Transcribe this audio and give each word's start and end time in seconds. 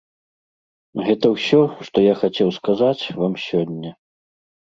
Гэта 1.07 1.25
ўсё, 1.33 1.59
што 1.89 1.97
я 2.05 2.13
хацеў 2.23 2.49
сказаць 2.59 3.03
вам 3.19 3.33
сёння. 3.47 3.91